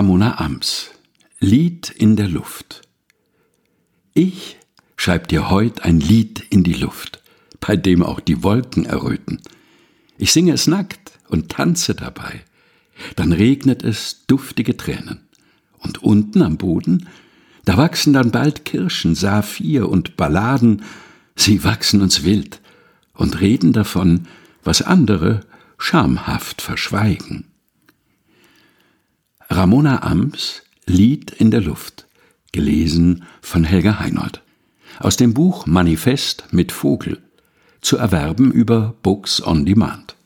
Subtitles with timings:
[0.00, 0.92] Ramona Ams
[1.40, 2.88] Lied in der Luft
[4.14, 4.56] Ich
[4.96, 7.20] schreib dir heut ein Lied in die Luft,
[7.60, 9.42] bei dem auch die Wolken erröten.
[10.16, 12.40] Ich singe es nackt und tanze dabei.
[13.14, 15.20] Dann regnet es duftige Tränen.
[15.80, 17.06] Und unten am Boden,
[17.66, 20.82] da wachsen dann bald Kirschen, Saphir und Balladen.
[21.36, 22.62] Sie wachsen uns wild
[23.12, 24.28] und reden davon,
[24.64, 25.40] was andere
[25.76, 27.49] schamhaft verschweigen.
[29.60, 32.06] Ramona Ams Lied in der Luft,
[32.50, 34.40] gelesen von Helga Heinold.
[35.00, 37.18] Aus dem Buch Manifest mit Vogel,
[37.82, 40.16] zu erwerben über Books on Demand.